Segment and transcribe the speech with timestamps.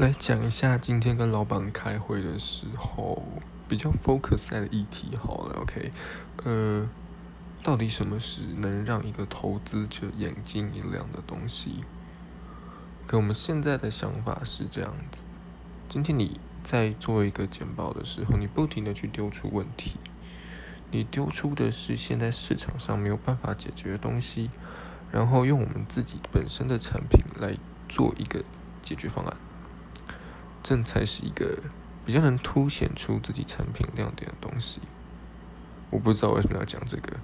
[0.00, 3.22] 来讲一下今天跟老板开会的时候
[3.68, 5.92] 比较 focus 在的议题好了，OK，
[6.42, 6.88] 呃，
[7.62, 11.84] 到底什么是能让一个投资者眼睛一亮的东西？
[13.06, 15.18] 给我们现在的想法是这样子：
[15.90, 19.98] 今天你在做一个简报的时候，你不停的去丢出问题，
[20.90, 24.48] 你丢出的是现在市场上没有办法解决的东西，
[25.12, 27.54] 然后用我们自己本身的产品来
[27.86, 28.42] 做一个
[28.82, 29.36] 解决方案。
[30.70, 31.58] 这才是一个
[32.06, 34.80] 比较能凸显出自己产品亮点的东西。
[35.90, 37.16] 我不知道为什么要讲这个。